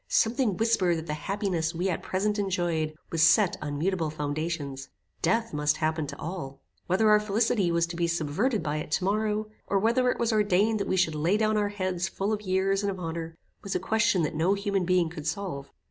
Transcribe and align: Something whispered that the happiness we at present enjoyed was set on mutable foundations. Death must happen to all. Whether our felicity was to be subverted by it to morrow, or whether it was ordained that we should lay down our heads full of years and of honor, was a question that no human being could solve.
Something 0.09 0.57
whispered 0.57 0.97
that 0.97 1.05
the 1.05 1.13
happiness 1.13 1.75
we 1.75 1.87
at 1.87 2.01
present 2.01 2.39
enjoyed 2.39 2.95
was 3.11 3.21
set 3.21 3.55
on 3.61 3.77
mutable 3.77 4.09
foundations. 4.09 4.89
Death 5.21 5.53
must 5.53 5.77
happen 5.77 6.07
to 6.07 6.17
all. 6.17 6.59
Whether 6.87 7.07
our 7.11 7.19
felicity 7.19 7.71
was 7.71 7.85
to 7.85 7.95
be 7.95 8.07
subverted 8.07 8.63
by 8.63 8.77
it 8.77 8.89
to 8.93 9.03
morrow, 9.03 9.51
or 9.67 9.77
whether 9.77 10.09
it 10.09 10.17
was 10.17 10.33
ordained 10.33 10.79
that 10.79 10.87
we 10.87 10.97
should 10.97 11.13
lay 11.13 11.37
down 11.37 11.55
our 11.55 11.69
heads 11.69 12.07
full 12.07 12.33
of 12.33 12.41
years 12.41 12.81
and 12.81 12.89
of 12.89 12.99
honor, 12.99 13.37
was 13.61 13.75
a 13.75 13.79
question 13.79 14.23
that 14.23 14.33
no 14.33 14.55
human 14.55 14.85
being 14.85 15.07
could 15.07 15.27
solve. 15.27 15.69